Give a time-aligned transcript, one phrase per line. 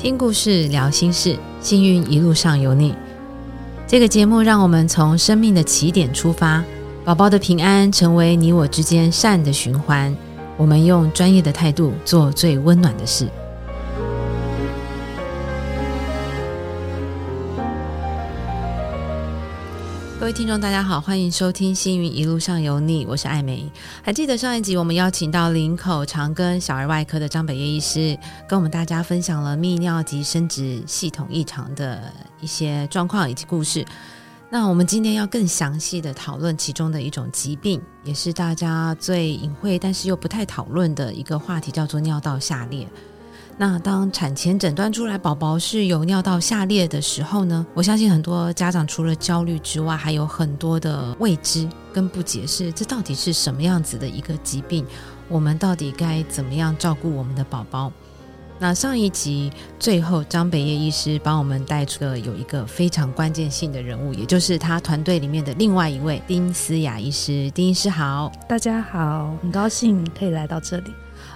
[0.00, 2.94] 听故事，聊心事，幸运一路上有你。
[3.86, 6.64] 这个节目让我们从生命的起点出发，
[7.04, 10.16] 宝宝的平安成为你我之间善的循环。
[10.56, 13.28] 我们用专业的态度做最温暖的事。
[20.20, 23.72] 各位听众，大家好，欢迎收听《幸运一路上有你》，我是艾美。
[24.02, 33.82] 还记得上一集我们邀请到林口长庚小儿外科的张北叶医师，跟我们大家分享了泌尿及生殖系统异常的一些状况以及故事。
[34.50, 42.86] 那我们今天要更详细的讨论其中的一种疾病，也是大家最隐晦但是又不太讨论的一个话题，叫做尿道下裂。
[43.60, 54.86] 那当产前诊断出来宝宝是有尿道下裂的时候呢，我相信很多家长除了焦虑之外，还有很多的未知跟不解，释这到底是什么样子的一个疾病？
[55.28, 57.92] 我们到底该怎么样照顾我们的宝宝？
[58.58, 67.50] 那上一集最后，张北叶医师帮我们带出了有一个非常关键性的人物，也就是他团队里面的另外一位丁思雅医师。
[67.50, 70.90] 丁医师好，大家好，很高兴可以来到这里。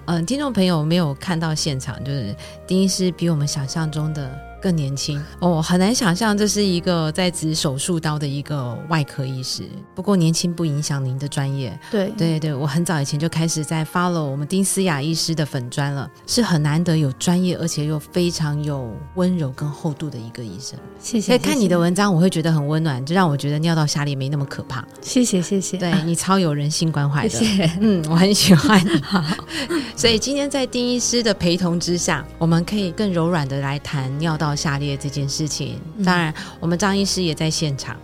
[0.07, 2.35] 嗯，听众朋友没有看到现场，就是
[2.67, 4.54] 丁医师比我们想象中的。
[4.65, 9.63] 更年轻哦，很难想象这是一个在执手术刀的一个外科医师。
[9.95, 11.79] 不过年轻不影响您的专业。
[11.91, 20.79] 对对对，我很早以前就开始在 follow 我们丁思雅医师的粉砖了，是很难得有专业而且又非常有温柔跟厚度的一个医生。
[20.99, 21.37] 谢谢。
[21.37, 24.83] 看你的文章，我会觉得很温暖，就让我觉得尿道下裂没那么可怕。
[25.03, 27.29] 谢谢谢谢，对你超有人性关怀的。
[27.29, 29.03] 谢谢，嗯，我很喜欢你。
[29.95, 34.54] 所以今天在丁医师的陪同之下，我们可以更柔软的来谈尿道。
[34.55, 37.97] 下列这件事情，当然我们张医师也在现场。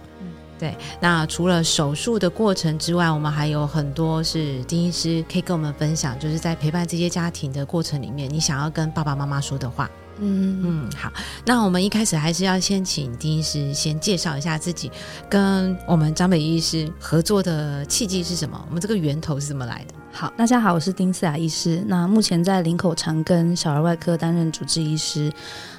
[0.58, 9.90] 对，那除了手术的过程之外，我们还有很多是丁医师可以跟我们分享，就是在陪伴这些家庭的过程里面，你想要跟爸爸妈妈说的话。
[10.18, 11.10] 嗯嗯，好，
[11.46, 14.92] 那我们一开始还是要先请丁医师先介绍一下自己，
[15.30, 18.62] 跟我们张北医师合作的契机是什么？
[18.68, 19.94] 我们这个源头是怎么来的？
[20.12, 21.82] 好，大家好，我是丁思雅医师。
[21.86, 25.32] 那目前在林口长庚小儿外科担任主治医师。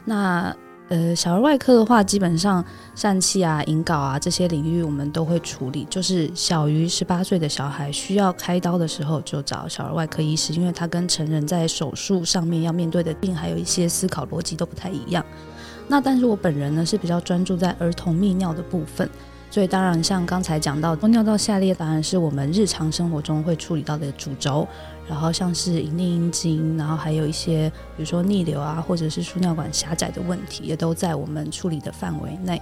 [0.05, 0.55] 那
[0.87, 2.63] 呃，小儿外科的话，基本上
[2.95, 5.85] 疝气啊、引睾啊这些领域，我们都会处理。
[5.89, 15.23] 就是小于十八岁的小孩需要开刀的时候，就找小儿外科医师，因为他跟成人在手术上面要面对的病，还有一些思考逻辑都不太一样。
[15.87, 19.07] 那但是我本人呢，是比较专注在儿童泌尿的部分。
[19.51, 24.67] 所以当然，像刚才讲到尿道下裂，当然是我们日常生活中会处理到的主轴。
[25.09, 32.61] 然后像是隐匿阴茎，然后还有一些比如说逆流啊，或者是输尿管狭窄的问题，也都在我们处理的范围内。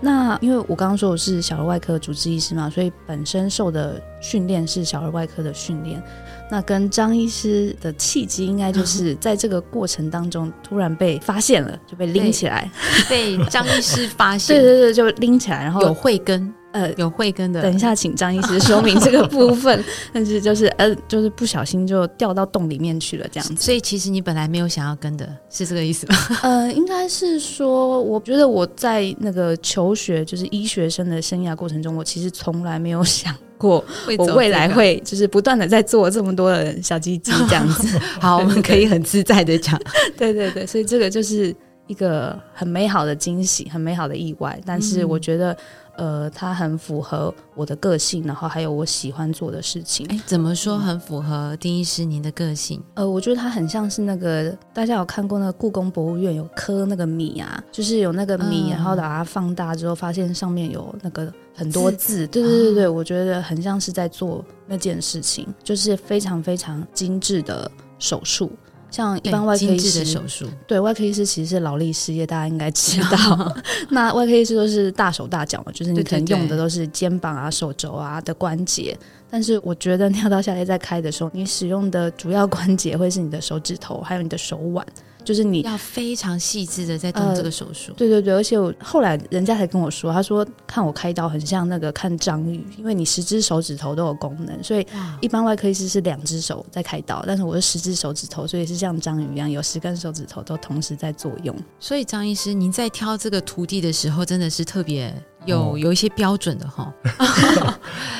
[0.00, 6.02] 那因为我刚刚说我是小儿外科主治医师嘛，所以本身受的训练是小儿外科的训练。
[6.50, 12.70] 那跟张医师的契机，应该就是在这个过程当中突然被发现了，就被拎起来，
[13.08, 17.62] 被张医师发现，对对对，就拎起来，然后有慧根，呃，有慧根的。
[17.62, 19.82] 等一下，请张医师说明这个部分。
[20.12, 23.56] 但是就是呃，就是不小心就掉到洞里面去了，这样子。
[23.56, 26.16] 所以其实你本来没有想要跟的，是这个意思吗？
[26.42, 33.34] 呃，应该是说，我觉得我在那个求学，就是医学生的生涯过程中，我其实从来没有想。
[33.56, 33.84] 过
[34.16, 39.76] 我未来会就是不断的在做这么多的小鸡鸡这样子，好，我们可以很自在的讲，
[40.16, 41.52] 对对对，所以这个就是
[41.88, 45.56] 一个很美好的惊喜，很美好的意外，但是我觉得。
[45.98, 50.06] 呃，它很符合我的个性，然后还有我喜欢做的事情。
[50.08, 52.80] 哎，怎么说很符合丁医师您的个性？
[52.94, 62.26] 呃，我觉得它很像是那个大家有看过那个故宫博物院有刻那个米啊，就是有那个米，然后把它放大之后，发现上面有那个很多字。
[62.28, 68.52] 对对对对，我觉得很像是在做那件事情，就是非常非常精致的手术。
[68.90, 73.56] 像一般外科医师的手术，对外科医师其实是劳力事业，大家应该知道。
[73.90, 78.96] 那外科医师都是大手大脚嘛，就是你可能用的都是肩膀啊、手肘啊的关节。
[79.30, 84.86] 但是我觉得尿道下裂在开的时候，你使用的主要关节会是你的手指头，还有你的手腕。
[85.28, 94.86] 就是你要非常细致的在动这个手术，对对对，而且我后来人家才跟我说，他说看我开刀很像那个看章鱼，因为你十只手指头都有功能，所以
[95.20, 101.54] 一般外科医师是两只手在开刀，但是我是十只手指头，所以是像章鱼一样，有十根手指头都同时在作用。
[101.78, 105.14] 所以张医师，您在挑这个徒弟的时候，真的是特别
[105.44, 106.90] 有有一些标准的哈。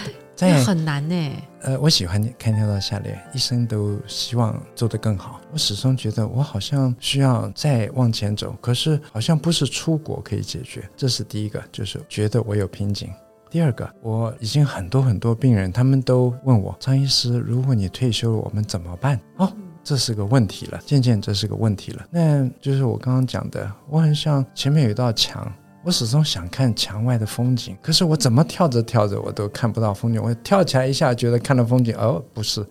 [0.64, 1.32] 很难呢。
[1.62, 5.40] 呃，我喜欢看跳到下列，医生都希望做得更好。
[5.52, 10.88] 我始终觉得我好像需要再往前走，可是好像不是出国可以解决。
[10.96, 13.10] 这是第一个，就是觉得我有瓶颈。
[13.50, 19.18] 第二个，我已经很多很多病人，他们都问我张医师，如果你退休了，我们怎么办？
[19.36, 19.52] 哦。
[19.84, 22.04] 这是个问题了，渐渐这是个问题了。
[22.10, 25.50] 那就是我刚刚讲的，我很像前面有一道墙，
[25.88, 30.22] 我始终想看墙外的风景，可是我怎么跳着跳着我都看不到风景。
[30.22, 32.62] 我跳起来一下，觉得看到风景，哦，不是。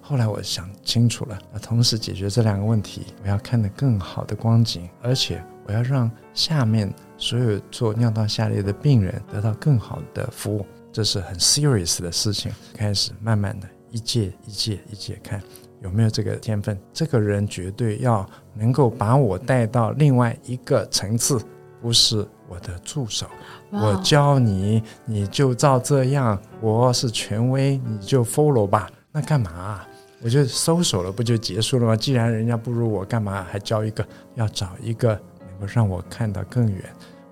[0.00, 6.88] 后来我想清楚了，那同时解决这两个问题，我要看得更好的光景，而且我要让下面
[7.18, 12.52] 所有做尿道下裂的病人得到更好的服务，这是很 serious 的事情。
[12.72, 15.42] 开始慢慢的一届一届一届看
[15.82, 18.24] 有没有这个天分，这个人绝对要
[18.54, 21.40] 能够把我带到另外一个层次，
[21.82, 23.26] 不是我的助手，
[23.70, 29.80] 我教你你就照这样，我是权威，你就 follow 吧，那干嘛？
[30.20, 31.94] 我就收手了，不就结束了吗？
[31.94, 34.04] 既然人家不如我，干嘛还教一个？
[34.34, 35.10] 要找一个
[35.48, 36.84] 能够让我看到更远，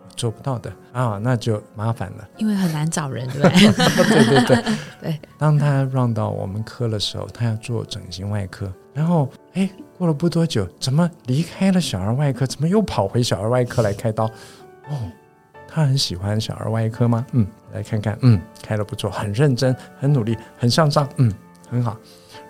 [0.06, 2.28] 我做不到的啊，那就麻烦了。
[2.36, 3.72] 因为很难找人，对不对？
[4.24, 4.64] 对对对
[5.02, 5.20] 对。
[5.36, 9.68] 当他让到我们科的时候，他要做整形外科，然后哎，
[9.98, 12.46] 过了不多久，怎么离开了小儿外科？
[12.46, 14.30] 怎么又跑回小儿外科来开刀？
[14.88, 15.10] 哦，
[15.66, 17.26] 他很喜欢小儿外科吗？
[17.32, 21.32] 嗯，来看看，嗯，开的不错，很认真，很努力，很向上，嗯，
[21.70, 21.96] 很好。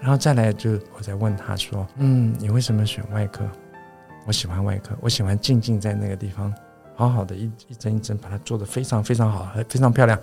[0.00, 3.44] 然后再来就我再问他说：“嗯，你为什么选外科？
[4.26, 6.55] 我喜欢外科，我喜欢静静在那个地方，
[6.94, 10.17] 好好的一一针一针把它做得非常非常好，非常漂亮。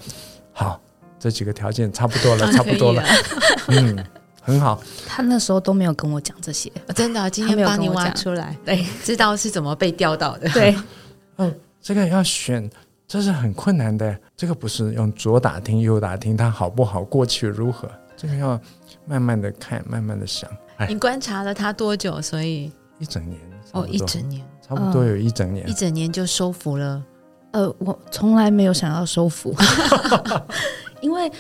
[0.54, 0.80] 好，
[1.20, 3.04] 这几个条件差不多了，差不多了。
[3.68, 4.06] 嗯，
[4.42, 4.82] 很好。
[5.08, 10.48] 他那时候都没有跟我讲这些，真的，今天帮你挖出来，对，知道是怎么被钓到的。
[10.50, 10.74] 对，
[11.38, 11.54] 嗯，
[11.86, 12.68] 这个要选，
[13.08, 14.18] 这是很困难的。
[14.36, 17.88] 这个不是用左打听右打听，它好不好，过去如何，
[18.18, 18.60] 这个要。”
[19.08, 20.50] 慢慢的看，慢慢的想。
[20.90, 22.20] 你观察了他多久？
[22.20, 23.40] 所以一整年
[23.72, 27.04] 哦，一整年，差不多有一整年，一整年就收服了。
[27.52, 29.54] 呃，我从来没有想要收服，
[31.02, 31.32] 因为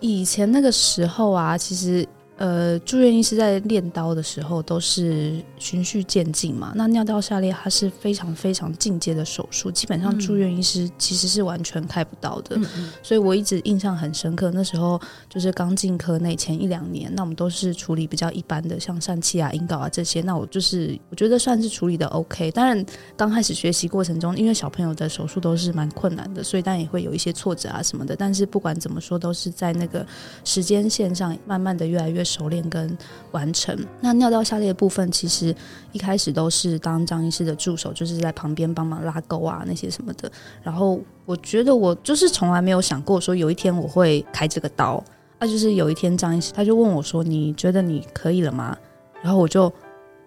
[0.00, 2.04] 以前那个时候啊，其实。
[2.38, 6.72] 呃，住院医师在练刀的时候都是循序渐进嘛。
[6.74, 12.58] 那尿道下裂它是非常非常进阶的手术，基本上住院医师其实是完全开不到的。
[13.00, 14.50] 所以我一直印象很深刻。
[14.50, 20.20] 那时候就是刚进科内前一两年，那我们都是处理比较一般的，像疝气啊、引睾啊这些。
[20.22, 22.50] 那我就是我觉得算是处理的 OK。
[22.50, 22.84] 当然
[23.16, 28.16] 刚开始学习过程中，因为小朋友的手术都是蛮困难的，所以当然也会有一些挫折啊什么的。
[28.16, 30.04] 但是不管怎么说，都是在那个
[30.44, 32.21] 时间线上慢慢的越来越。
[32.24, 32.96] 熟练跟
[33.30, 33.76] 完成。
[34.00, 35.54] 那尿道下裂的部分，其实
[35.92, 40.30] 一开始都是当张医师的助手，就是在旁边帮忙拉钩啊那些什么的。
[40.62, 45.02] 然后我觉得我就是从来没有想过说有一天我会开这个刀。
[45.38, 48.76] 那就是有一天张医师他就问我说：“你觉得你可以了吗？”
[49.22, 49.72] 然后我就。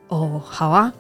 [0.07, 0.93] 哦，好啊，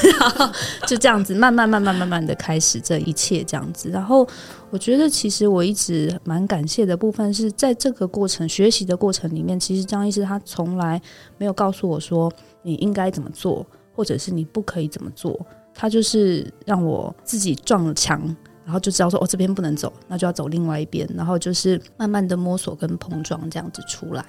[0.86, 3.88] 就这样子，慢慢、慢慢、慢慢的开始这一切这样子。
[3.88, 4.28] 然后，
[4.68, 11.00] 我觉得其实我一直蛮感谢的部分是在这个过程学习的过程里面，其实张医师他从来
[11.38, 12.30] 没有告诉我说
[12.62, 15.34] 你应该怎么做，或者是你不可以怎么做，
[15.74, 18.20] 他就是让我自己撞了墙，
[18.66, 24.22] 然后就知道说哦这边不能走，那就要走另外一边，然后就是慢慢的摸索跟碰撞这样子出来。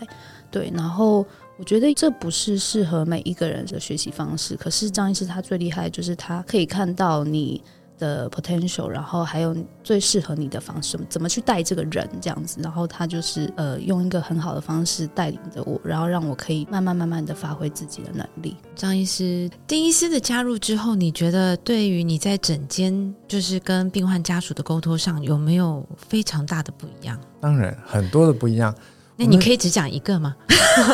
[0.49, 1.25] 对，然后。
[1.61, 4.55] 我觉得这不是适合每一个人的学习方式。
[4.55, 7.63] 可是张医师他最厉害，就是他可以看到你
[7.99, 12.59] 的 potential，然后还有最适合你的方式，怎么去带这个人这样子。
[12.63, 18.57] 然后他就是呃，用一个很好的方式带领着我，然后让我可以慢慢慢慢的发挥自己的能力。
[18.75, 27.19] 张医师，丁医师的加入之后，你觉得对于你在诊间就是跟病患家属的沟通上有没有非常大的不一样？
[27.39, 28.75] 当然，很多的不一样。
[29.23, 30.35] 那你可以只讲一个吗？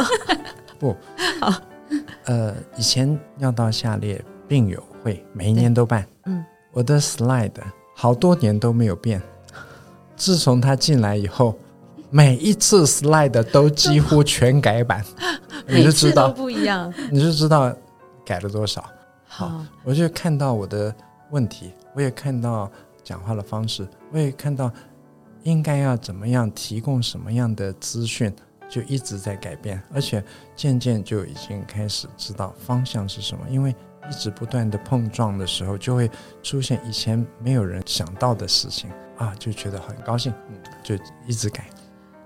[0.78, 0.94] 不，
[1.40, 1.54] 好，
[2.26, 6.44] 呃，以前尿道下裂病友会每一年都办，嗯，
[6.74, 7.54] 我的 slide
[7.96, 9.22] 好多年都没有变，
[10.18, 11.58] 自从他进来以后，
[12.10, 15.02] 每一次 slide 都几乎全改版，
[15.66, 17.74] 你就知道不一样，你就知道
[18.26, 18.84] 改了多少。
[19.26, 20.94] 好，我就看到我的
[21.32, 22.70] 问题，我也看到
[23.06, 24.70] 讲话的方式，我也看到。
[25.48, 28.30] 应该要怎么样提供什么样的资讯，
[28.70, 30.22] 就一直在改变，而且
[30.58, 33.46] 渐渐就已经开始知道方向是什么。
[33.50, 33.74] 因为
[34.10, 36.12] 一直不断的碰撞的时候，就会
[36.44, 41.70] 出现以前没有人想到的事情啊，就觉得很高兴，嗯，就一直改。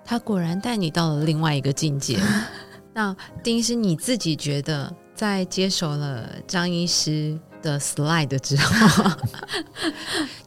[0.04, 2.18] 他果然带你到了另外一个境界。
[2.92, 7.40] 那丁医师，你自己觉得在接手了张医师？
[7.62, 9.12] 的 slide 之后，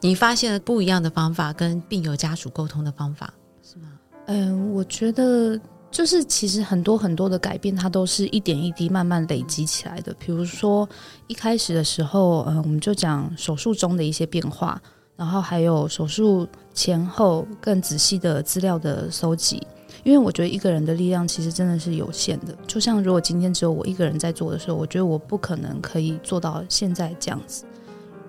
[0.01, 3.87] 你发现了不一样的方法跟病友家属沟通的方法是吗？
[4.27, 5.59] 嗯，我觉得
[5.91, 10.13] 就是其实很多很多的改变，它都是一点一滴慢慢累积起来的。
[10.19, 10.87] 比如说
[11.27, 14.81] 一开始的时候，嗯，我们就讲手术中的一些变化，
[15.15, 19.65] 然后还有手术前后更仔细的资料的搜集。
[20.05, 22.55] 因为我觉得一个人的力量其实真的是有限的。
[22.67, 27.65] 就像如果今天只有我一个人在做的时候，我觉得我不可能可以做到现在这样子。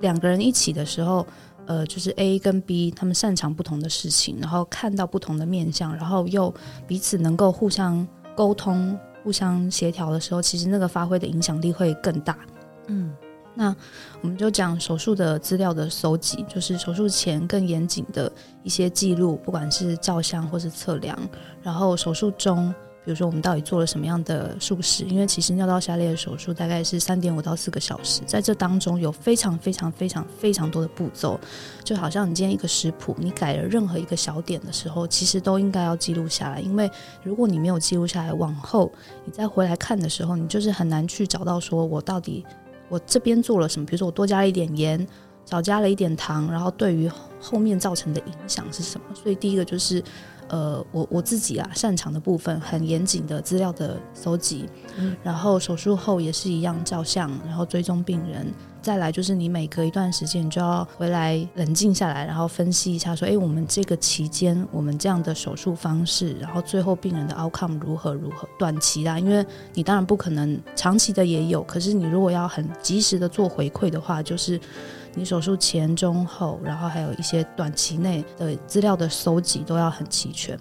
[0.00, 1.26] 两个人一起的时候，
[1.66, 6.52] 呃，就是 A 跟 B 他们擅长不同的事情，然后看到不同的面相，然后又
[6.86, 12.38] 彼此能够互相沟通、互相协调的时候，其实那个发挥的影响力会更大。
[12.86, 13.14] 嗯。
[13.58, 13.74] 那
[14.20, 18.30] 我们就讲手术的资料的搜集，就是手术前更严谨的
[18.62, 21.18] 一些记录，不管是照相或是测量。
[21.62, 22.68] 然后手术中，
[23.02, 25.04] 比如说我们到底做了什么样的术式？
[25.04, 31.40] 因为其实尿道下裂的手术大概是三点五到四个小时，在这当中有非常非常非常非常多的步骤，
[31.82, 36.60] 就好像你今天一个食谱，你改了任何一个小点的时候，其实都应该要记录下来。
[36.60, 36.90] 因为
[37.22, 38.92] 如果你没有记录下来，往后
[39.24, 42.44] 你再回来看的时候，你就是很难去找到说我到底。
[42.88, 43.86] 我这边做了什么？
[43.86, 45.06] 比如说我多加了一点盐，
[45.44, 49.06] 少加了一点糖，然后对于后面造成的影响是什么？
[49.14, 50.02] 所以第一个就是，
[50.48, 54.68] 呃，我我自己啊擅长的部分，很严谨的资料的搜集，
[55.22, 58.46] 然后手术后也是一样照相，然后追踪病人。
[58.86, 68.48] 再来就是你每隔一段时间就要回来冷静下来，然后分析一下说，哎，我们这个期间我们这样的手术方式，然后最后病人的 outcome 如何如何？
[68.56, 74.60] 短期啦，因为你当然不可能长期的也有，可是你如果要很及时的做回馈的话，就是
[75.16, 80.56] 你手术前、中、后，然后还有一些短期内的资料的收集都要很齐全。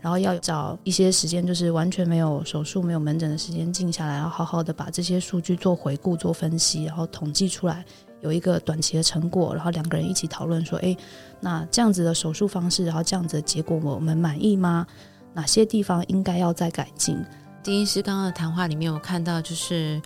[0.00, 7.84] 然后要找一些时间，就是完全没有手术、没有门诊的时间，静下来，然后好好的把这些数据做回顾、做分析，然后统计出来
[8.20, 10.96] 有一个短期的成果，然后两个人一起讨论说：“哎，
[11.40, 14.86] 那这样子的手术方式，然后这样子的结果，我们满意吗？
[15.34, 17.18] 哪些地方应该要再改进？”
[17.62, 20.00] 丁医师刚刚的谈话里面，我看到就是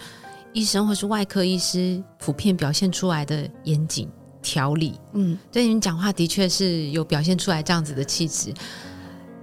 [0.53, 4.09] 医生或是外科医师普遍表现出来的严谨
[4.41, 8.53] 条理，嗯，对你们讲话的确是有表现出来这样子的气质。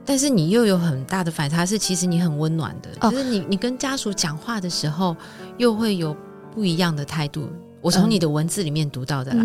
[0.06, 5.16] 但是你又有很大的反差，是其实你很温暖的，就是你你跟家属讲话的时候，
[5.58, 6.16] 又会有
[6.54, 7.48] 不一样的态度。
[7.82, 9.42] 我从你的文字里面读到的啦，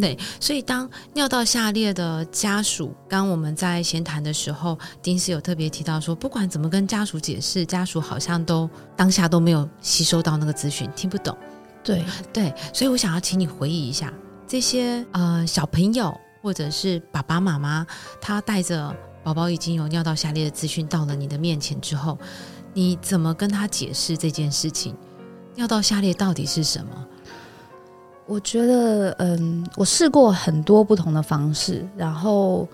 [0.00, 0.16] 对。
[0.40, 11.36] 所以当尿道下裂的家属，刚我们在闲谈的时候，丁师有特别提到说，不管怎么跟家属解释，家属好像都当下都没有吸收到那个资讯，听不懂。
[11.82, 14.10] 对对，所以我想要请你回忆一下
[14.46, 17.86] 这些呃小朋友或者是爸爸妈妈，
[18.20, 18.96] 他带着。
[19.24, 22.16] 宝宝已经有尿道下裂的资讯到了你的面前之后，
[22.74, 24.94] 你怎么跟他解释这件事情？
[25.56, 27.06] 尿道下裂到底是什么？
[28.26, 32.68] 我觉得，嗯，我试过很多不同的方式，然后，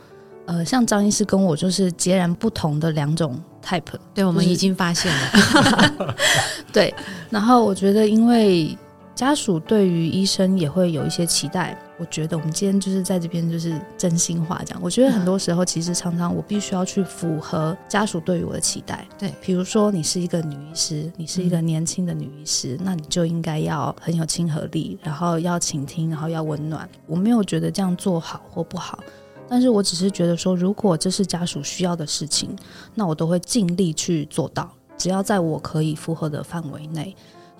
[0.46, 3.82] 呃，像张医师跟我就是截然不同的两种 type。
[4.12, 6.16] 对，我们已经发现了。
[6.72, 6.92] 对，
[7.30, 8.76] 然后我觉得，因为
[9.14, 11.76] 家属对于医生也会有一些期待。
[12.00, 14.80] 我觉得我们今天就是在这边就是真心话讲。
[14.80, 19.06] 我觉得很多时候其实常常我必须要去符合家属对于我的期待。
[19.18, 26.88] 对，比如说你是一个女医师，你是一个年轻的女医师，那你就应该要很有亲和力，然后要倾听，然后要温暖。
[27.06, 28.98] 我没有觉得这样做好或不好，
[29.46, 32.56] 但是我只是觉得说，如果这是家属需要的事情，
[32.94, 37.14] 那我都会尽力去做到，只要在我可以负荷的范围内。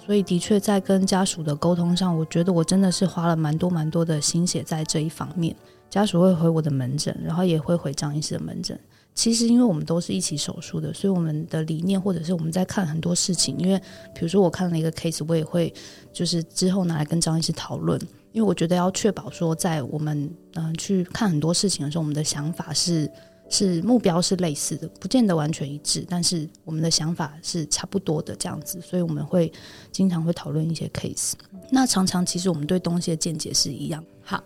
[0.05, 5.55] 所以，的确在跟家属的沟通上，我觉得我真的是花了蛮多蛮多的心血在这一方面。
[5.89, 8.79] 家属会回我的门诊，然后也会回张医师的门诊。
[9.15, 13.57] 其实，因为我们都是一起手术的，所以我们的理念或者是我们在看很多事情。
[13.59, 13.79] 因为，
[14.15, 15.73] 比如说我看了一个 case，我也会
[16.13, 18.01] 就是之后拿来跟张医师讨论。
[18.33, 23.11] 因为我觉得要确保说，在我们嗯去看很多事情的时候，我们的想法是。
[23.51, 29.53] 是目标是类似的，不见得完全一致，但是我们的想法是差不多的这样子，所以我们会
[29.93, 31.33] 经常会讨论一些 case。
[31.71, 34.03] 那常常其实我们对东西的见解是一样。
[34.23, 34.43] 好，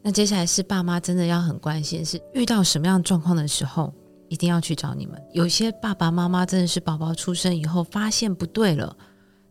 [0.00, 3.92] 那接下来是爸妈真的要很关心，是遇到什么样状况的时候，
[4.28, 5.20] 一定要去找你们。
[5.32, 8.96] 有些爸爸妈妈真的是宝宝出生以后发现不对了，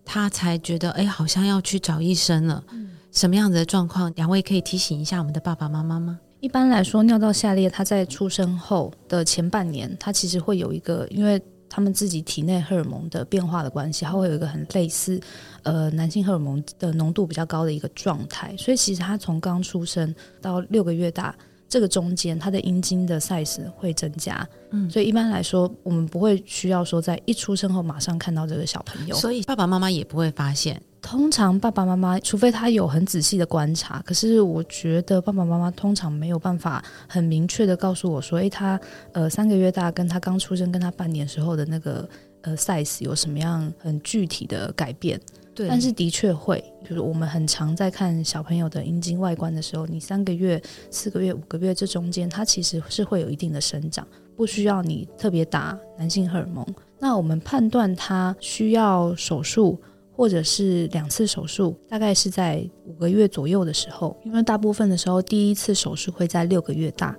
[0.05, 2.63] 他才觉得哎，好像要去找医生了。
[2.71, 4.09] 嗯什么样子的状况？
[4.15, 6.17] 两位可以提醒一下我们的爸爸妈妈吗？
[6.41, 15.21] 一般来说，尿道下裂，它在出生后的前半年，它其实会有一个，因为他们自己体内荷尔蒙的变化的关系，它会有一个很类似，
[15.61, 18.57] 呃，男性荷尔蒙的浓度比较高的一个状态。
[18.57, 21.35] 所以，其实他从刚出生到六个月大，
[21.69, 24.45] 这个中间，他的阴茎的 size 会增加。
[24.71, 30.81] 嗯，所以一般来说，我们不会需要说在一出生后马上看到这个小朋友，所以爸爸妈妈也不会发现。
[31.01, 38.79] 通常爸爸妈妈，除非他有很仔细的观察，可是我觉得爸爸妈妈通常没有办法很明确的告诉我说，诶，他
[39.11, 42.07] 呃三个月大跟他刚出生跟他半年时候的那个
[42.41, 45.19] 呃 size 有什么样很具体的改变。
[45.53, 54.07] 对，但是的确会，就是我们很常在看小朋友的阴茎外观的时候，你三个月、四个月、五个月这中间，它其实是会有一定的生长。
[54.37, 56.65] 不需要你特别打男性荷尔蒙。
[56.99, 59.79] 那我们判断他需要手术。
[60.21, 67.17] 或者是两次手术，大概是在五个月左右的时候，因为大部分的时候第一次手术会在六个月大，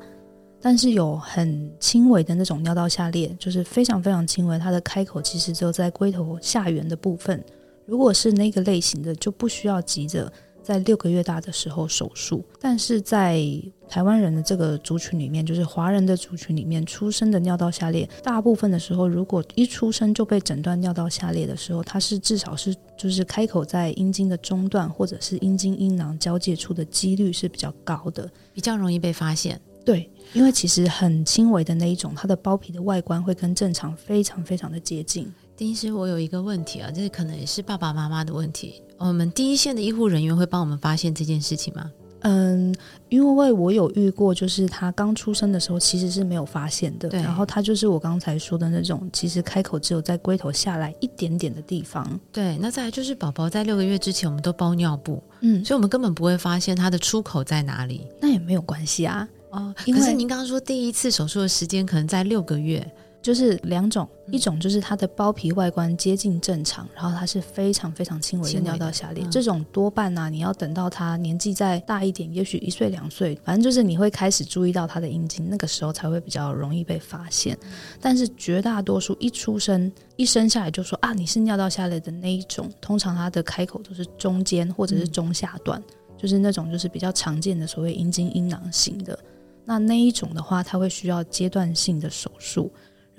[0.61, 7.45] 但是有很轻微的那种尿道下裂，就是非常非常轻微，它的开口其实就在龟头下缘的部分。
[7.87, 10.33] 如果是那个类型的，就不需要急着。
[10.63, 13.43] 在六个月大的时候手术，但是在
[13.89, 29.61] 台湾人的这个族群里面，就是华人的族群里面，出生的尿道下裂，大部分的时候，如果一出生就被诊断尿道下裂的时候，它是至少是就是开口在阴茎的中段或者是阴茎阴囊交界处的几率是比较高的，比较容易被发现。
[29.85, 35.27] 对，因为其实很轻微的那一种，它的包皮的外观会跟正常非常非常的接近。
[35.63, 38.83] 丁医师，我有一个问题啊，这可能也是爸爸妈妈的问题。
[38.99, 41.89] 我们第一线的医护人员会帮我们发现这件事情吗？
[42.23, 42.75] 嗯，
[43.09, 47.09] 因为我有遇过，就是他刚出生的时候其实是没有发现的。
[47.11, 52.19] 然后他就是我刚才说的那种，其实开口只有在龟头下来一点点的地方。
[52.33, 58.05] 对，那再来就是宝宝在六个月之前，我们都包尿布，嗯，所以我们根本不会发现他的出口在哪里。
[58.21, 59.29] 那也没有关系啊。
[59.51, 62.85] 哦，可是您刚刚说第一次手术的时间可能在六个月。
[63.23, 69.25] 就是两种，一种就是它的包皮外观接近正常，然后它是非常非常轻微的尿道下裂。
[69.31, 77.57] 这种多半呢，你要等到他年纪再大一点，也许一岁两岁，反正就是你会开始注意到他的阴茎，那个时候才会比较容易被发现。
[78.01, 85.81] 但是绝大多数一出生一生下来就说啊你是尿道下裂的那一种，通常它的开口都是中间或者是中下段，
[86.19, 89.17] 就是那种就是比较常见的所谓阴茎阴囊型的。
[89.65, 92.69] 那那一种的话，它会需要阶段性的手术。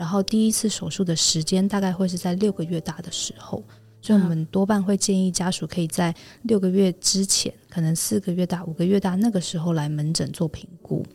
[0.04, 3.64] 然后第一次手术的时间大概会是在六个月大的时候，
[4.02, 11.06] 所以我们多半会建议家属可以在六个月之前，可能四个月大、五个月大那个时候来门诊做评估。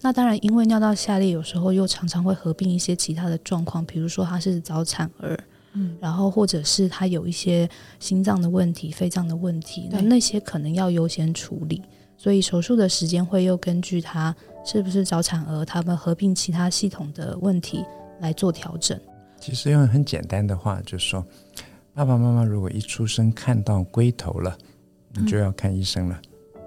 [0.00, 5.38] 那当然，因为尿道下裂有时候又常常会合并一些其他的状况，比如说他是早产儿，
[5.74, 7.68] 嗯，然后或者是他有一些
[8.00, 11.82] 心脏的问题、肺脏的问题，那那些可能要优先处理。
[12.16, 17.84] 所以手术的时间会又根据他是不是早产儿，他们合并其他系统的问题。
[18.20, 18.98] 来做调整。
[19.40, 21.24] 其实用很简单的话，就是说，
[21.94, 24.56] 爸爸妈妈如果一出生看到龟头了，
[25.14, 26.20] 你就要看医生了。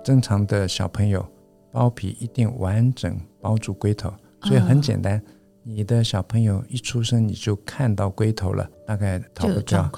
[0.03, 1.25] 正常的小朋友
[1.71, 5.21] 包皮一定完整包住龟头，所以很简单。
[5.63, 9.91] 你的小朋友一出生你就看到龟头了，大概逃不掉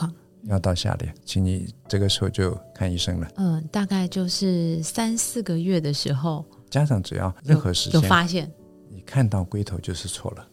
[0.44, 3.28] 要到下裂，请你这个时候就看医生了。
[3.38, 8.52] 嗯，大概就是三四个月的时候，家长只要任何时间有发现，
[8.90, 10.46] 你看到龟头就是错了。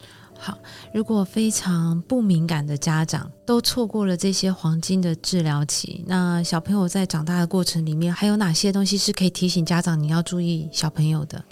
[0.43, 0.59] 好，
[0.95, 11.45] 如果非常不敏感的家长都错过了这些黄金的治疗期，那小朋友在长大的过程里面，还有哪些东西是可以提醒家长你要注意小朋友的？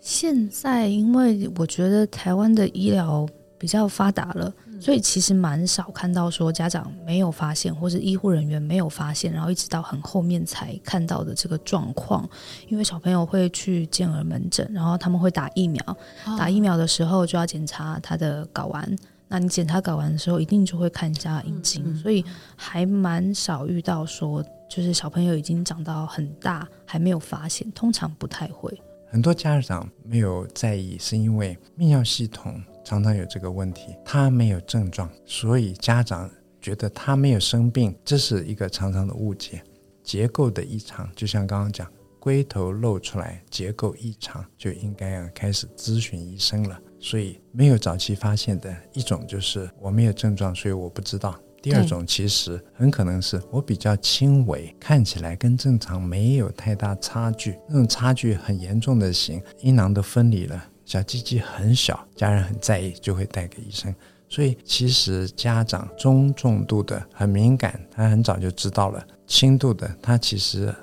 [0.00, 3.24] 现在，因为我觉得台湾的医疗
[3.56, 4.52] 比较发达了。
[4.84, 12.28] 所以其实蛮少看到说家长没有发现，或是医护人员没有发现，然后一直到很后面才看到的这个状况。
[12.68, 15.96] 因为小朋友会去健儿门诊，然后他们会打疫苗，
[16.36, 18.94] 打疫苗的时候就要检查他的睾丸。
[19.26, 21.96] 那你检查睾丸的时候，一定就会看一下阴茎。
[21.96, 22.22] 所以
[22.54, 28.70] 还蛮少遇到说，就是小朋友已经长到很大还没有发现，通常不太会。
[29.08, 32.62] 很多家长没有在意，是因为泌尿系统。
[32.84, 39.62] 常常有这个问题，他没有症状，所以家长觉得他没有生病，这是一个常常的误解。
[40.02, 46.78] 结构的异常，就像刚刚讲，龟头露出来，结构异常，就应该要开始咨询医生了。
[47.00, 51.38] 所以没有早期发现的一种就是我没有症状，所以我不知道。
[51.62, 60.62] 第二种其实很可能是我比较轻微，看起来跟正常没有太大差距，那种差距很严重的型，阴囊都分离了。
[60.84, 63.94] 小鸡鸡很小，家人很在意，就会带给医生。
[64.28, 70.74] 所以其实家长中重度的很敏感，他很早就知道了；轻度的他其实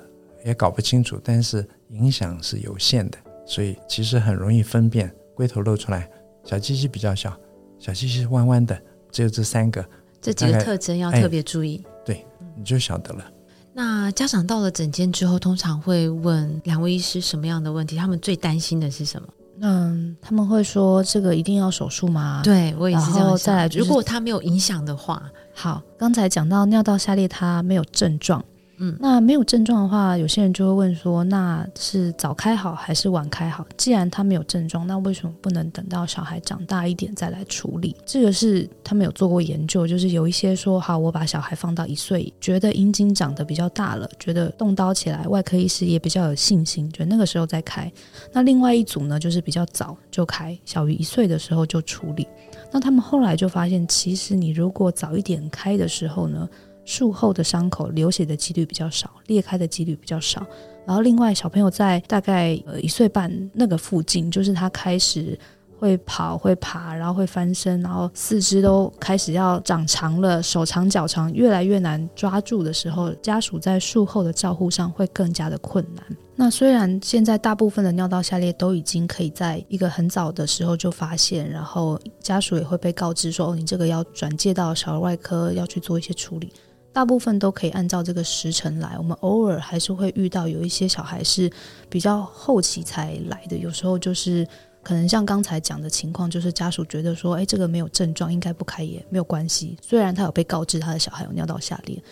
[0.44, 3.18] 也搞不清楚，但是影响是有限的。
[3.44, 6.08] 所以其实很容易分辨，龟头露出来，
[6.44, 7.36] 小鸡鸡比较小，
[7.78, 9.84] 小鸡鸡弯弯的，只有这三个，
[10.20, 11.84] 这几个特征要特别注意。
[12.04, 12.24] 对，
[12.56, 13.30] 你就晓得了。
[13.74, 17.96] 那家长到了诊间之后，通常会问两位医师什么样的问题？
[17.96, 19.28] 他们最担心的是什么？
[19.64, 22.40] 嗯，他们会说这个一定要手术吗？
[22.42, 25.22] 对我也是这样再来，如果它没有影响的话，
[25.54, 28.44] 好，刚才讲到尿道下裂，它没有症状，
[28.84, 33.64] 嗯，那没有症状的话，有些人就会问说，那是早开好还是晚开好？
[33.76, 37.94] 既然他没有症状，那为什么不能等到小孩长大一点再来处理？
[38.04, 47.90] 这个是他们有做过研究，就是有一些说，好，我把小孩放到一岁，觉得阴茎长得比较大了，觉得动刀起来，外科医师也比较有信心，觉得那个时候再开。
[48.32, 52.26] 那另外一组呢，就是比较早就开，小于一岁的时候就处理。
[52.72, 56.48] 那他们后来就发现，其实你如果早一点开的时候呢，
[56.84, 60.46] 术后的伤口流血的几率比较少，裂开的几率比较少。
[60.86, 65.38] 然后另外，小朋友在大概呃一岁半那个附近，就是他开始。
[65.82, 76.04] 会跑会爬，然后会翻身，然后四肢都开始要长长了，手长脚长，越来越难抓住的时候，家属在术后的照护上会更加的困难。
[76.36, 86.52] 那虽然现在大部分的尿道下裂都已经可以在一个很早的时候就发现，然后家属也会被告知说，哦，你这个要转介到小儿外科要去做一些处理，
[86.92, 88.96] 大部分都可以按照这个时辰来。
[88.98, 91.50] 我们偶尔还是会遇到有一些小孩是
[91.88, 94.46] 比较后期才来的，有时候就是。
[94.84, 99.78] 可能像刚才讲的情况，就是家属觉得说，哎，这个没有症状，应该不开也没有关系。
[99.80, 102.02] 虽然他有被告知他的小孩有尿道下裂，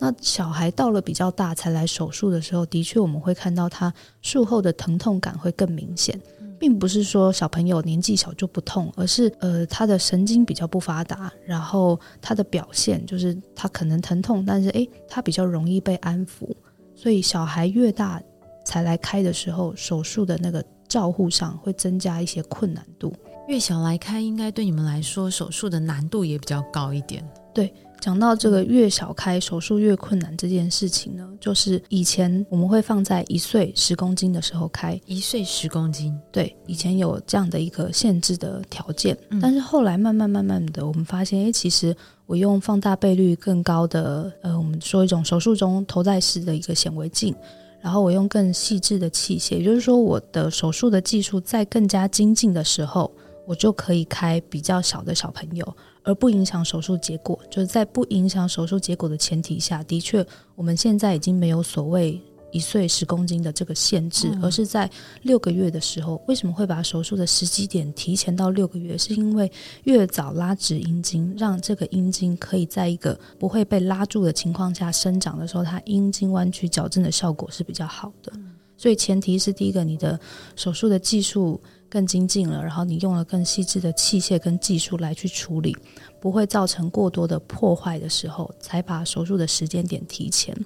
[0.00, 6.20] 那小孩到了比较大才来手术的时候，的确我们会看到他术后的疼痛感会更明显，
[6.58, 16.54] 并不是说小朋友年纪小就不痛，而是呃他的神经比较不发达，然后他的表现就是他可能疼痛，但是诶，他比较容易被安抚，
[16.94, 18.22] 所以小孩越大
[18.64, 20.64] 才来开的时候，手术的那个。
[20.88, 23.12] 照护上会增加一些困难度，
[23.46, 27.22] 越小来开，应该对你们来说手术的难度也比较高一点。
[27.52, 41.94] 对，讲到这个越小开手术越困难这件事情呢，就是以前我们会放在一岁十公斤的时候开，一岁十公斤，对，以前有这样的一个限制的条件，但是后来慢慢慢慢的，我们发现，哎，其实
[42.26, 47.34] 我用放大倍率更高的，呃，我们说一种手术中头戴式的一个显微镜。
[47.80, 53.08] 然后我用更细致的器械，也就是说，我的手术的技术在更加精进的时候，
[53.46, 55.76] 我就可以开比较小的小朋友，
[56.08, 57.38] 而不影响手术结果。
[57.50, 62.20] 就是在不影响手术结果的前提下，的确，我们现在已经没有所谓。
[62.50, 64.90] 一岁十公斤的这个限制，而是在
[65.24, 68.96] 六个月的时候，为什么会把手术的时机点提前到六个月？
[68.96, 69.52] 是因为
[69.84, 78.32] 越早拉直阴茎，让这个阴茎可以在一个不会被拉住的情况下生长的时候，它阴茎弯曲矫正的效果是比较好的。
[78.78, 80.18] 所以前提是第一个，你的
[80.56, 81.60] 手术的技术
[81.90, 85.76] 更精进了，然后你用了更细致的器械跟技术来去处理，
[86.20, 90.56] 不会造成过多的破坏的时候，才把手术的时间点提前。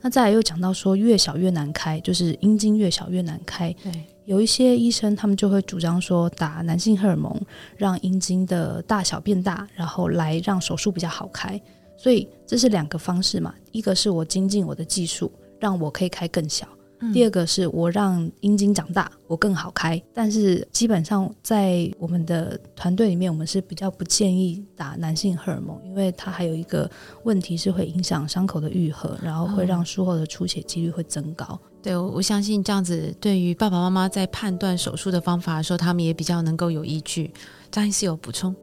[0.00, 3.74] 那再来又讲到说，越小越难开，就是阴茎越小越难开。
[3.82, 3.92] 对，
[4.26, 7.36] 有一些医生他们就会主张说，打男性荷尔蒙
[7.76, 11.60] 让阴茎的大小变大，然后来让手术比较好开。
[11.96, 16.68] 所以这是两个方式嘛，一个是我精进我的技术，让我可以开更小。
[17.12, 20.02] 第二个是我让阴茎长大，我更好开。
[20.12, 26.90] 但是基本上在我们的团队里面，我们是比较不建议打男性荷尔蒙，因为它还有一个
[27.22, 31.58] 问题是会影响伤口的愈合，然后会让术后的出血几率会增高。
[31.80, 37.32] 对，我相信这样子对于爸爸妈妈在判断手术的方法的时候，他们也比较能够有依据。
[37.70, 38.54] 张医师有补充？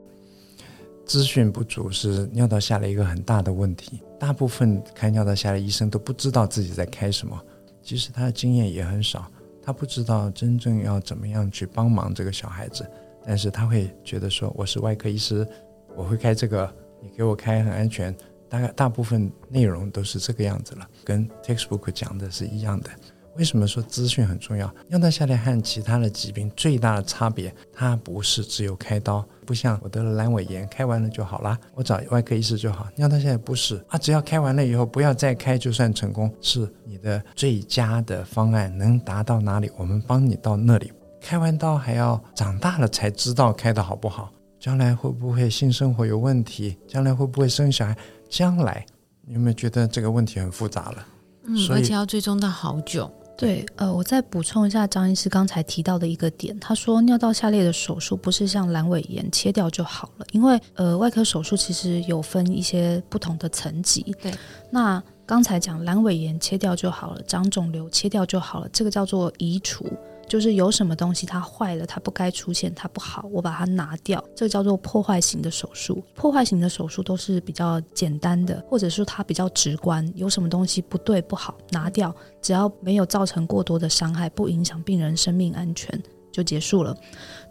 [1.05, 7.39] 资讯不足是尿道下了一个很大的问题，大部分开尿道下的医生都不知道自己在开什么。
[7.85, 12.83] 其实他的经验也很少，他不知道真正要怎么样去帮忙这个小孩子，
[13.23, 15.47] 但是他会觉得说我是外科医师，
[15.95, 16.67] 我会开这个，
[16.99, 18.13] 你给我开很安全，
[18.49, 22.89] 大概大部分内容都是这个样子了，跟 textbook 讲的是一样的。
[23.37, 24.73] 为什么说资讯很重要？
[24.87, 32.87] 尿道下裂和其他的疾病最大的差别，它不是只有开刀，不像我得了阑尾炎，开完了就好了，我找外科医师就好。
[32.95, 40.93] 尿道下裂不是啊，只要开完了以后不要再开就算成功，是你的最佳的方案，能达到哪里，我们帮你到那里。
[41.21, 47.97] 开完刀还要长大了才知道开的好不好，将来会不会性生活有问题，将来会不会生小孩，
[48.29, 48.85] 将来
[49.25, 51.07] 你有没有觉得这个问题很复杂了？
[51.47, 53.11] 嗯，而且要追踪到好久。
[53.37, 64.15] 对，呃，我再补充一下张医师刚才提到的一个点，他说尿道下裂的手术不是像阑尾炎切掉就好了，因为呃，外科手术其实有分一些不同的层级。
[64.21, 64.33] 对，
[64.71, 69.85] 那刚才讲阑尾炎切掉就好了，长肿瘤切掉就好了，这个叫做移除。
[70.27, 76.03] 就是有什么东西它坏了，它不该出现，它不好，我把它拿掉，这个叫做破坏型的手术。
[76.15, 86.95] 破坏型的手术都是比较简单的，或者说它比较直观，有什么东西不对不好拿掉，只要没有造成过多的伤害，不影响病人生命安全就结束了。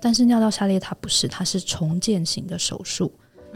[0.01, 3.13] 但是尿道下裂它不是，它是重建型的手术，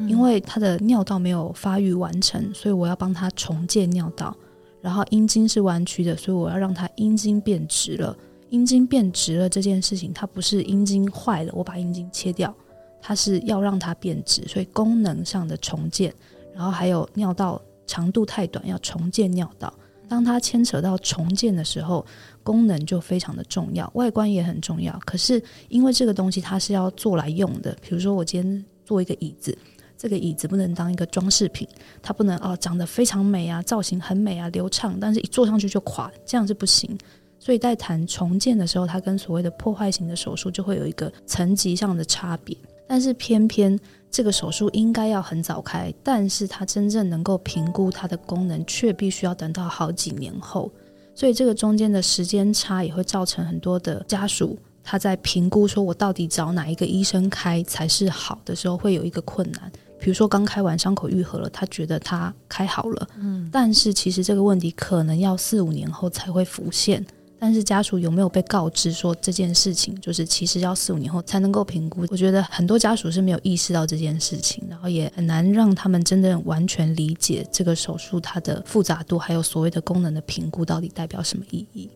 [0.07, 4.35] 因为它的尿道没有发育完成，所以我要帮它重建尿道。
[4.81, 8.17] 然后阴茎是弯曲的，所以我要让它阴茎变直了。
[8.51, 12.55] 阴茎变直了这件事情，它不是阴茎坏了，我把阴茎切掉，
[13.01, 16.13] 它是要让它变直，所以功能上的重建，
[16.55, 19.73] 然后还有尿道长度太短，要重建尿道。
[20.09, 22.05] 当它牵扯到重建的时候，
[22.43, 24.99] 功能就非常的重要，外观也很重要。
[25.05, 29.57] 可是因为这个东西它是要做来用的，比如说我今天做一个椅子，
[29.99, 31.69] 这个椅子不能当一个装饰品，
[32.01, 36.97] 它不能哦长得非常美啊，造型很美啊，流畅，但是一坐上去就垮，这样是不行。
[37.39, 42.57] 所以在谈重建的时候，它跟所谓的破坏型的手术就会有一个层级上的差别。
[42.87, 43.79] 但是偏偏
[44.11, 50.71] 这个手术应该要很早开，但是它真正能够评估它的功能，却必须要等到好几年后。
[51.15, 59.71] 所以这个中间的时间差也会造成很多的家属他在评估说我到底找哪一个医生开才是好的时候，会有一个困难。
[60.01, 67.05] 比如说刚开完伤口愈合了，他觉得他开好了，嗯，但是其实这个问题可能要四五年后才会浮现。
[67.39, 72.05] 但是家属有没有被告知说这件事情，就是其实要四五年后才能够评估？
[72.11, 81.89] 我觉得很多家属是没有意识到这件事情，然后也很难让他们真正完全理解这个手术它的复杂度，还有所谓的功能的评估到底代表什么意义。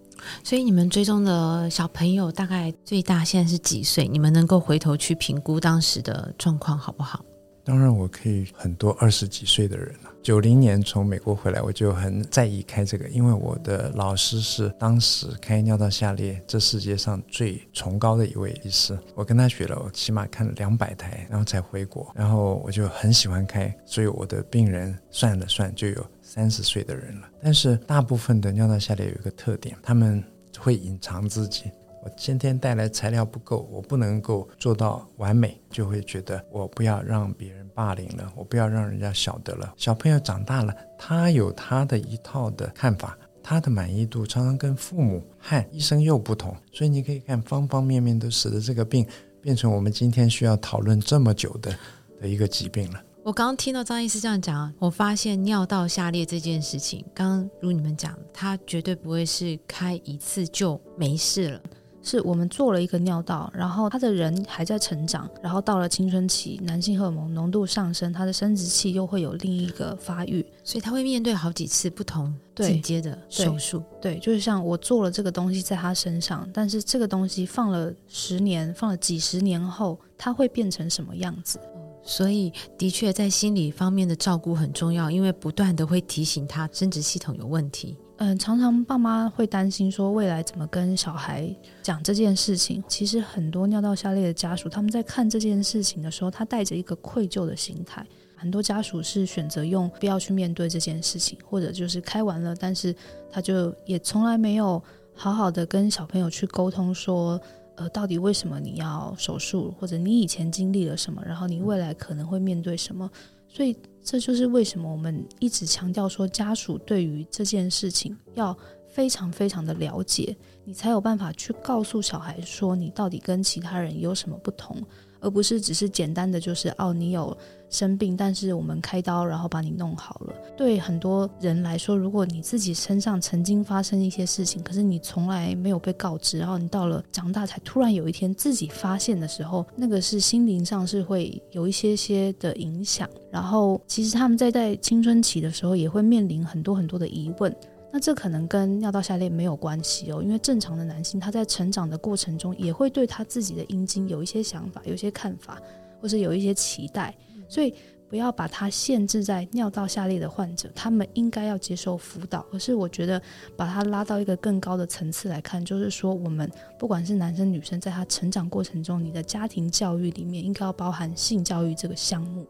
[0.45, 4.07] 所以你们追踪的小朋友大概最大现在是几岁？
[4.07, 7.25] 你们能够回头去评估当时的状况好不好？
[7.65, 10.11] 当然，我可以很多二十几岁的人了。
[10.21, 18.99] 九零年从美国回来，我就很在意开这个，因为我的老师是当时开尿道下裂这世界上最崇高的一位医师。
[19.15, 22.11] 我跟他学了，我起码看了两百台，然后才回国。
[22.15, 27.29] 然后我就很喜欢开，所以我的病人算了算就有三十岁的人了。
[27.41, 30.23] 但是大部分的尿道下裂有一个特点，他们
[30.59, 31.65] 会隐藏自己。
[32.05, 39.73] 我今天带来材料不够，我不能够做到完美，就会觉得我不要让别人霸凌了，我不要让人家晓得了。
[39.77, 49.07] 小朋友长大了，他有他的一套的看法，他的满意度常常跟父母和医生又不同，所以你可以看方方面面都使得这个病
[49.41, 51.73] 变成我们今天需要讨论这么久的
[52.21, 53.01] 的一个疾病了。
[53.23, 61.61] 我刚刚听到张医师这样讲，我发现尿道下裂这件事情，刚如你们讲，它绝对不会是开一次就没事了。
[62.03, 73.83] 是我们做了一个尿道，然后他的人还在成长，然后到了青春期，男性荷尔蒙浓度上升，他的生殖器又会有另一个发育，所以他会面对好几次不同进阶的手术。
[74.01, 81.61] 对，就是像我做了这个东西在他身上，但是这个东西放了十年，放了几十年后，他会变成什么样子？
[82.05, 87.97] 所以的确在心理方面的照顾很重要，因为不断的会提醒他生殖系统有问题。
[88.25, 92.81] 嗯，常常爸妈会担心说未来怎么跟小孩讲这件事情。
[92.87, 98.07] 其实很多尿道下裂的家属，他们在看这件事情的时候，他带着一个愧疚的心态。
[98.37, 102.95] 很多家属是选择用不要去面对这件事情，或者就是开完了，但是
[103.29, 104.81] 他就也从来没有
[105.17, 107.41] 好好的跟小朋友去沟通说，
[107.75, 113.11] 呃，到底为什么你要手术，或者你以前经历了什么，然后你未来可能会面对什么。
[113.49, 118.57] 所以这就是为什么我们一直强调说，家属对于这件事情要
[118.89, 124.77] 非常非常的了解，你才有办法去告诉小孩说，你到底跟其他人有什么不同。
[125.23, 127.35] 而不是只是简单的就是哦，你有
[127.71, 130.35] 生病，但是我们开刀然后把你弄好了。
[130.57, 143.09] 对很多人来说，如果你自己身上曾经发生一些事情，可是你从来没有被告知，然后你到了长大才突然有一天自己发现的时候，那个是心灵上是会有一些些的影响。
[143.31, 147.55] 然后其实他们在在青春期的时候也会面临很多很多的疑问。
[147.95, 155.61] 那这可能跟尿道下裂没有关系哦，因为正常的男性他在成长的过程中也会对他自己的阴茎有一些想法、有一些看法，
[156.01, 157.15] 或是有一些期待，
[157.51, 157.75] 所以
[158.09, 162.41] 不要把它限制在尿道下裂的患者，他们应该要接受辅导。
[162.51, 163.21] 可是我觉得
[163.57, 172.47] 把它拉到一个更高的层次来看，就是说我们不管是男生女生，在他成长过程中，你的家庭教育里面应该要包含性教育这个项目，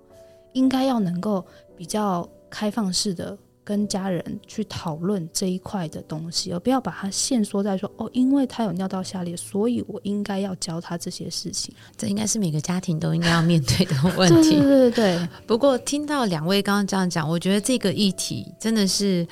[0.52, 1.44] 应该要能够
[1.76, 3.36] 比较开放式的。
[3.64, 11.74] 跟家人去讨论这一块的东西，而不要把它限缩在说哦，因为他有尿道下裂，所以我应该要教他这些事情。
[11.96, 14.56] 这应该是每个家庭都应该要面对的问题。
[14.60, 15.28] 对对对。
[15.46, 19.26] 不过听到两位刚刚这样讲，我觉得这个议题真的是。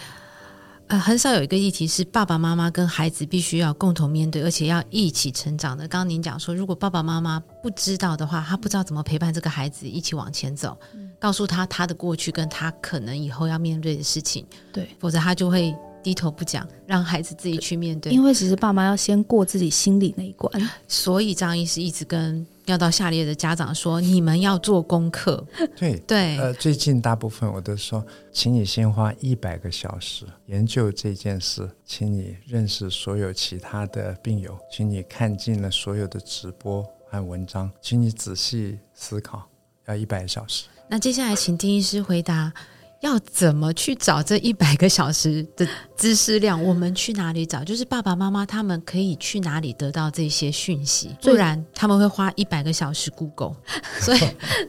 [0.91, 5.87] 呃，很少有一个议题是爸爸妈妈跟孩子必须要共同面对，而且要一起成长的。
[5.87, 10.77] 刚刚您讲说，如果爸爸妈妈不知道的话，他不知道怎么陪伴这个孩子一起往前走，
[11.21, 15.73] 告诉他他的过去跟他可能以后要面对的事情，对，否则他就会
[16.03, 18.13] 低头不讲，让孩子自己去面对。
[18.13, 20.51] 因为其实爸妈要先过自己心里那一关，
[20.89, 25.45] 所以张医师一直跟要到下列的家长说，你们要做功课。
[25.77, 39.49] 对对，呃，最近大部分我都说，请你先花一百个小时研究这件事，请你认识所有其他的病友，请你看尽了所有的直播和文章，请你仔细思考，
[39.87, 40.65] 要一百小时。
[40.89, 42.53] 那接下来请丁医师回答。
[43.01, 45.67] 要怎么去找这一百个小时的
[46.01, 46.65] 知识量？
[46.65, 47.63] 我们去哪里找？
[47.63, 51.15] 就是爸爸妈妈他们可以去哪里得到这些讯息？
[51.21, 53.55] 不然他们会花一百个小时 Google。
[54.01, 54.21] 所以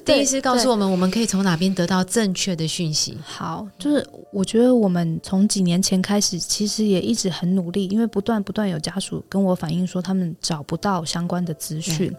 [0.03, 3.17] 第一是告诉我们，我们可以从哪边得到正确的讯息。
[3.23, 12.13] 好，就是我觉得我们从几年前开始，其实也一直很努力，因为不断不断有家属跟我反映说，他们找不到相关的资讯。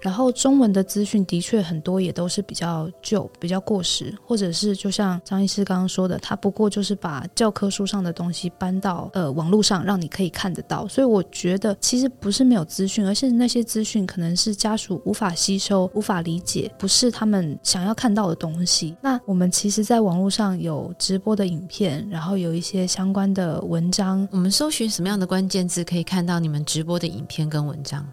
[0.00, 5.64] 然后中文的资讯的确很多也都是比较旧、比较过时，或者是就像张医师。
[5.68, 10.86] 刚刚说的，他不过就是把教科书上的东西搬到呃网络上，让你可以看得到。
[10.88, 18.96] 所以我觉得其实不是没有资讯，而是那些资讯可能是家属无法吸收、无法理解，不是他们想要看到的东西。
[19.00, 24.26] 那我们其实，在网络上有直播的影片，然后有一些相关的文章。
[24.30, 28.06] 我们搜寻什么样的关键字可以看到你们直播的影片跟文章？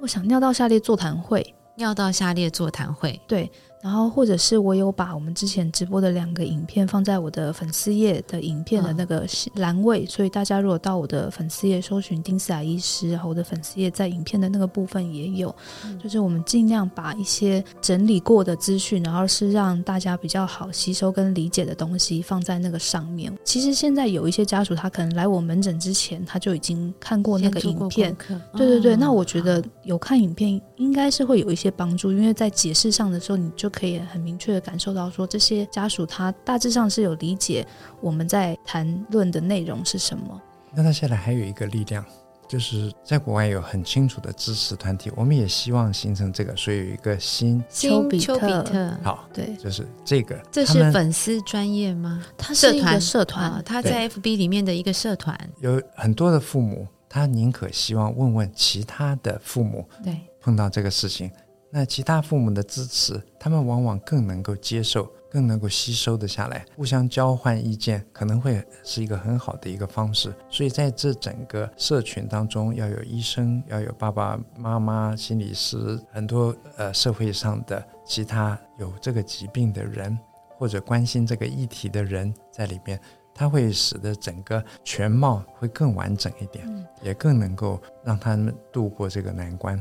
[0.00, 3.50] 我想尿道下列座谈会，尿道下列座谈会，对。
[3.86, 15.54] 然后，或者是我有把我们之前直播的两个影片放在我的粉丝页的影片的那个栏位，所以大家如果到我的粉丝页搜寻丁思雅医师，然后我的粉丝页在影片的那个部分也有，
[16.02, 23.32] 就是我们尽量把一些整理过的资讯，然后是让大家比较好吸收跟理解的东西放在那个上面。
[23.44, 28.16] 其实现在有一些家属，他可能来我门诊之前，他就已经看过那个影片，
[28.56, 28.96] 对对对。
[28.96, 33.70] 那我觉得有看影片应该是会有一些帮助，因为在解释上的时候，你就。
[33.76, 37.66] 可以很明确的感受到，说这些家属他大致上是有理解
[38.00, 40.40] 我们在谈论的内容是什么。
[40.74, 42.02] 那他现在还有一个力量，
[42.48, 48.96] 就是在国外有很清楚的支持团体，我们也希望形成这个，所以有一个新丘比特。
[49.02, 50.40] 好，对，就是这个。
[50.50, 52.24] 这是粉丝专业吗？
[52.38, 61.30] 他是一个社团，他在 FB 里面的一个社团，有很多的父母，他宁可希望问问其他的父母，对，碰到这个事情。
[61.70, 70.32] 那其他父母的支持，他们往往更能够接受，更能够吸收的下来，互相交换意见，可能会是一个很好的一个方式。
[70.48, 80.16] 所以在这整个社群当中，要有医生，要有爸爸妈妈、心理师，很多呃社会上的其他有这个疾病的人，
[80.56, 82.98] 或者关心这个议题的人在里面，
[83.34, 89.76] 它会使得整个全貌会更完整一点，也更能够让他们度过这个难关。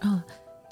[0.00, 0.24] 啊。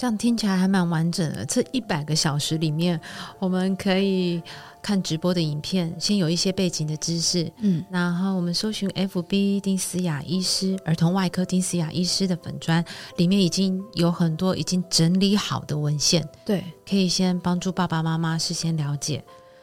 [0.03, 1.47] 这样听起来还蛮完整的。
[1.47, 3.01] 这一百个小时里面，
[3.39, 4.43] 我们可以
[4.83, 12.85] 看直播的影片，先有一些背景的知识，嗯，然后我们搜寻 FB 丁思雅医师儿童外科丁思雅医师的粉砖，
[13.17, 19.23] 里面已经有很多已经整理好的文献，对，可以先帮助爸爸妈妈事先了解。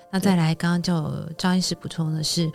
[0.09, 2.49] 那再来，刚刚叫张医师补充的是，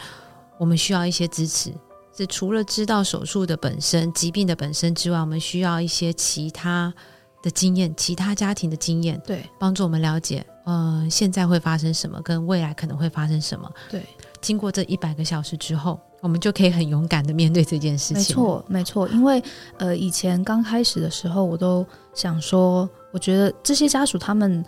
[0.59, 1.71] 我们需要一些支持，
[2.17, 6.95] 是除了知道手术的本身、疾病的本身之外，我们需要一些其他。
[7.45, 13.71] 的经验，其他家庭的经验，对，帮助我们了解，呃，现在会发生什么，跟未来可能会发生什么。
[13.91, 14.03] 对，
[14.41, 18.17] 经过这一百个小时之后，我们就可以很勇敢的面对这件事情。
[18.17, 19.43] 没错，没错，因为
[19.77, 24.65] 呃，以前刚开始的时候，我都想说，我觉得这些家属他们。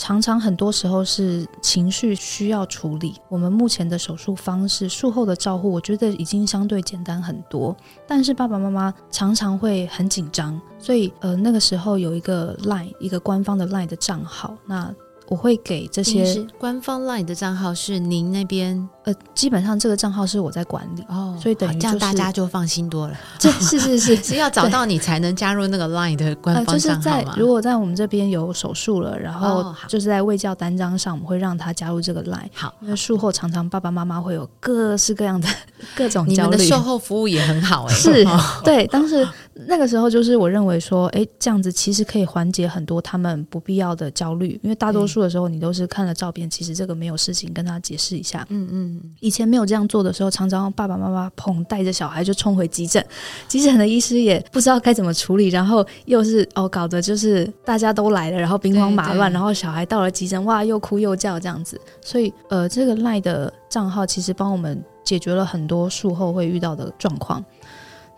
[0.00, 3.16] 常常很多时候是情绪需要处理。
[3.28, 7.76] 我们目前的手术方式、术后的照护，我觉得已经相对简单很多。
[8.08, 14.90] 但是爸爸妈妈常常会很紧张，所以呃那个时候有一个 Line 一个官方的 Line 的账号，那
[15.30, 18.88] 我会给这些官方 Line 的账号是您那边。
[19.04, 23.16] 呃，基本上这个账号是我在管理哦，所以等于这样大家就放心多了。
[23.38, 32.50] 这 是是是 是要找到你才能加入那个 Line 的官方账号在如果在我们这边有手术了，然后就是在卫教单张上，我们会让他加入这个 Line。
[32.52, 35.48] 好，因为术后常常爸爸妈妈会有各式各样的
[35.96, 36.56] 各种焦虑。
[36.56, 38.26] 你们的售后服务也很好哎，是
[38.62, 38.86] 对。
[38.88, 39.26] 当时
[39.66, 48.46] 那个时候就是我认为说，哎，这样子其实可以缓解很多他们不必要的焦虑，因为大多数的时候你都是看了照片，其实这个没有事情，跟他解释一下。
[48.50, 49.66] 嗯嗯，以前没有。
[49.70, 53.06] 这样做的时候，常常爸爸妈妈捧带着小孩就冲回急诊，
[53.46, 67.44] 急诊的医师也不知道该怎么处理，然后又是哦搞得就是大家都来了，然后兵荒马乱，然后小孩到了急诊哇又哭又叫这样子，所以呃这个赖的账号其实帮我们解决了很多术后会遇到的状况，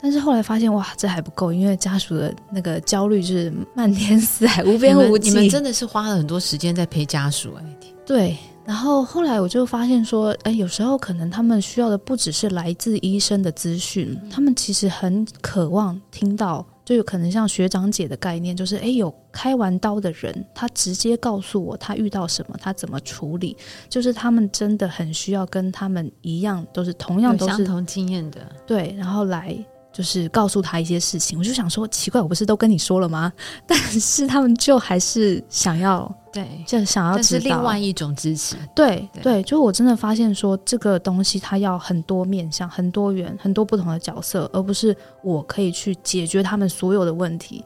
[0.02, 7.64] 但是后来发现哇这还不够，因为家属的那个焦虑是漫天四海无边无际，你们真的是花了很多时间在陪家属哎，
[8.04, 8.36] 对。
[8.64, 23.56] 然后后来我就发现说，哎，有时候可能他们需要的不只是来自医生的资讯，他们其实很渴望听到，就有可能像学长姐的概念，就是哎，有开完刀的人，他直接告诉我他遇到什么，他怎么处理，
[23.88, 29.58] 就是他们真的很需要跟他们一样，都是同样都是相同经验的，对，然后来。
[29.92, 33.32] 就是告诉他一些事情，我就想说奇怪，我不是都跟你说了吗？
[33.66, 38.56] 但是他们就还是想要，对，就想要知道另外一种支持。
[38.74, 47.64] 对对，就我真的发现说这个东西它要很多面向、很多元、很多不同的角色，而不是我可以去解决他们所有的问题。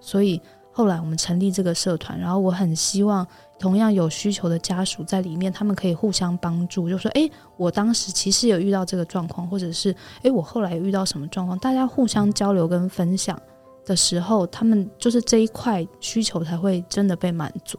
[0.00, 0.40] 所以
[0.78, 3.26] 后来我们成立这个社团，然后我很希望。
[3.58, 6.88] 同样有需求的家属在里面，他们可以互相帮助。
[6.88, 11.58] 就说：“哎，我当时其实有遇到这个状况，或者是哎，我后来遇到什么状况？
[11.58, 13.36] 大家互相交流跟分享
[13.84, 17.76] 的时候，他们就是这一块需求才会真的被满足。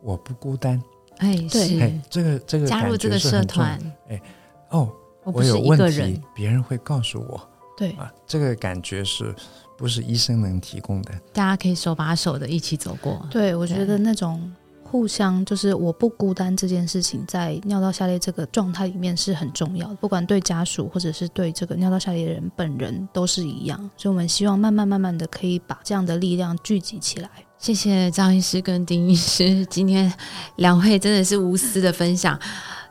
[0.00, 0.82] 我不孤单，
[1.18, 3.78] 哎，对，这个这个加入这个社团，
[4.08, 4.18] 哎，
[4.70, 4.90] 哦，
[5.24, 7.38] 我有问题，别人会告诉我，
[7.76, 9.34] 对啊，这个感觉是
[9.80, 11.12] 不是医生能提供的？
[11.32, 13.26] 大家可以手把手的一起走过。
[13.30, 14.52] 对，我觉得那种。
[14.82, 23.78] 互相就是我不孤单这件事情，在尿道下裂这个状态里面是很重要的，不管对家属或者是对这个尿道下裂的人本人都是一样。
[23.96, 27.30] 所以，我们希望慢慢慢慢的可以把这样的力量聚集起来。
[27.56, 30.12] 谢谢张医师跟丁医师，今天
[30.56, 32.36] 两位真的是无私的分享，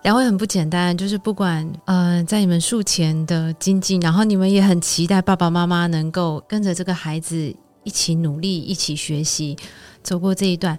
[0.04, 9.58] 两位很不简单，就是不管呃在你们术前的精进，然后你们也很期待爸爸妈妈能够跟着这个孩子一起努力，一起学习，
[10.02, 10.78] 走过这一段，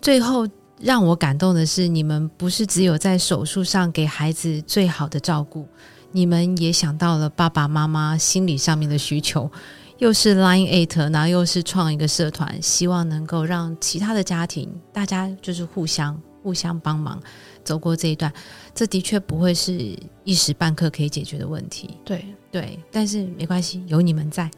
[0.00, 0.46] 最后。
[0.80, 5.66] 让我感动的是，你们不是只有在手术上给孩子最好的照顾，
[6.12, 9.50] 你们也想到了爸爸妈妈心理上面的需求。
[9.98, 17.20] 又是 Line Eight，然后又是创一个社团，希望能够让其他的家庭，大家就是互相互相帮忙
[17.68, 18.32] 走过这一段。
[18.74, 19.94] 这的确不会是
[20.24, 21.90] 一时半刻可以解决的问题。
[22.04, 24.50] 对对，但是没关系，有你们在。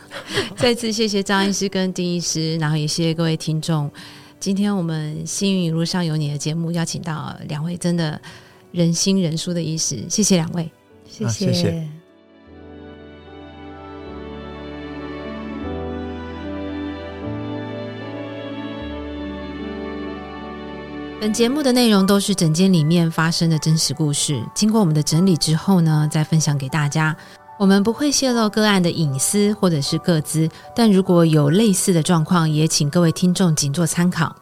[0.58, 3.90] 再次谢谢张医师跟丁医师，然后也谢谢各位听众。
[4.38, 8.20] 今天我们幸运一路上有你的节目，邀请到两位真的
[8.72, 10.70] 人心人书的医师，谢谢两位，
[11.08, 11.99] 谢谢。
[21.20, 27.14] 本节目的内容都是诊间里面发生的真实故事，经过我们的整理之后呢，再分享给大家。
[27.58, 34.34] 我们不会泄露个案的隐私或者是个资，但如果有类似的状况，也请各位听众仅做参考。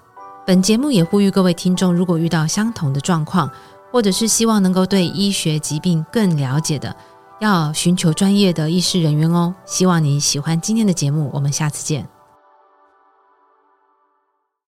[0.47, 3.51] 本节目也呼吁各位听众，如果遇到相同的状况，
[3.91, 6.95] 或者是希望能够对医学疾病更了解的，
[7.41, 9.53] 要寻求专业的医师人员哦。
[9.67, 12.09] 希望你喜欢今天的节目，我们下次见。